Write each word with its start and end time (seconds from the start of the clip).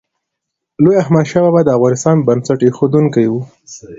لوی 0.83 0.95
احمدشاه 1.03 1.43
بابا 1.45 1.61
د 1.63 1.69
افغانستان 1.77 2.17
بنسټ 2.27 2.59
ایښودونکی 2.63 3.25
و. 3.29 3.33